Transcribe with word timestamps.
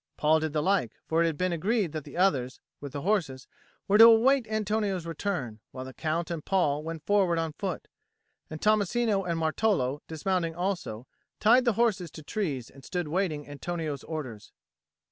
Paul 0.17 0.39
did 0.39 0.51
the 0.51 0.63
like, 0.63 0.93
for 1.05 1.21
it 1.21 1.27
had 1.27 1.37
been 1.37 1.53
agreed 1.53 1.91
that 1.91 2.05
the 2.05 2.17
others, 2.17 2.59
with 2.79 2.91
the 2.93 3.03
horses, 3.03 3.47
were 3.87 3.99
to 3.99 4.05
await 4.05 4.47
Antonio's 4.47 5.05
return, 5.05 5.59
while 5.69 5.85
the 5.85 5.93
Count 5.93 6.31
and 6.31 6.43
Paul 6.43 6.83
went 6.83 7.05
forward 7.05 7.37
on 7.37 7.53
foot: 7.53 7.87
and 8.49 8.59
Tommasino 8.59 9.23
and 9.23 9.37
Martolo, 9.39 10.01
dismounting 10.07 10.55
also, 10.55 11.05
tied 11.39 11.65
the 11.65 11.73
horses 11.73 12.09
to 12.13 12.23
trees 12.23 12.71
and 12.71 12.83
stood 12.83 13.09
waiting 13.09 13.47
Antonio's 13.47 14.03
orders. 14.05 14.51